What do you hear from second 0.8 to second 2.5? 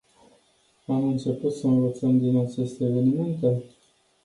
Am început să învățăm din